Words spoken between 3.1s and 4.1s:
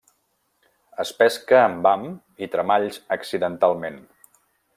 accidentalment.